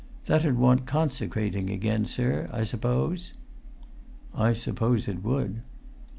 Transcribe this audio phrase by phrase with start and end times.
[0.25, 3.33] That'd want consecrating again, sir, I suppose?"
[4.33, 5.61] "I suppose it would."